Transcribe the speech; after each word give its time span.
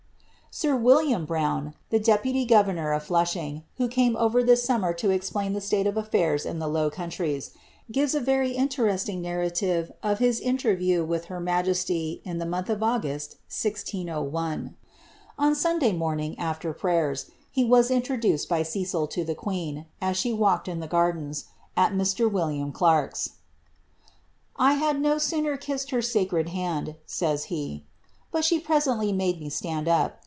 Sr 0.53 0.75
William 0.75 1.23
Brown, 1.25 1.75
the 1.91 1.97
deputy 1.99 2.43
governor 2.43 2.91
of 2.91 3.03
Flushing, 3.03 3.63
who 3.77 3.87
came 3.87 4.17
over 4.17 4.43
lis 4.43 4.61
summer 4.61 4.91
to 4.95 5.09
explain 5.09 5.53
the 5.53 5.61
state 5.61 5.87
of 5.87 5.95
af&irs 5.95 6.45
in 6.45 6.59
the 6.59 6.67
Low 6.67 6.89
Countries, 6.89 7.51
gives 7.89 8.13
a 8.13 8.19
Bry 8.19 8.47
interesting 8.47 9.21
narrative 9.21 9.93
of 10.03 10.19
his 10.19 10.41
interview 10.41 11.05
with 11.05 11.27
her 11.31 11.39
majesty 11.39 12.21
in 12.25 12.37
the 12.39 12.45
month 12.45 12.69
r 12.69 12.77
August, 12.81 13.35
1601. 13.47 14.75
On 15.39 15.55
Sunday 15.55 15.93
morning, 15.93 16.37
after 16.37 16.73
prayers, 16.73 17.31
he 17.49 17.63
was 17.63 17.89
introduced 17.89 18.51
f 18.51 18.59
C^il 18.67 19.09
to 19.09 19.23
the 19.23 19.33
queen, 19.35 19.85
as 20.01 20.17
she 20.17 20.33
walked 20.33 20.67
in 20.67 20.81
the 20.81 20.85
gardens, 20.87 21.45
at 21.77 21.93
Mr. 21.93 22.29
William 22.29 22.73
larke's.' 22.81 23.27
^ 23.27 23.33
1 24.59 24.75
had 24.79 24.99
no 25.01 25.17
sooner 25.17 25.55
kissed 25.55 25.91
her 25.91 26.01
sacred 26.01 26.49
hand," 26.49 26.95
says 27.05 27.45
he, 27.45 27.85
^ 27.85 27.87
but 28.33 28.51
le 28.51 28.59
presently 28.59 29.13
made 29.13 29.39
me 29.39 29.49
stand 29.49 29.87
up. 29.87 30.17